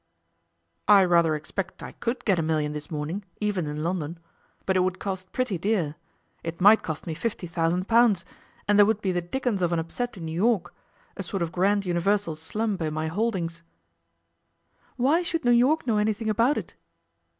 [0.87, 4.17] 'I rather expect I could get a million this morning, even in London.
[4.65, 5.93] But it would cost pretty dear.
[6.43, 8.25] It might cost me fifty thousand pounds,
[8.67, 10.73] and there would be the dickens of an upset in New York
[11.17, 13.61] a sort of grand universal slump in my holdings.'
[14.95, 16.73] 'Why should New York know anything about it?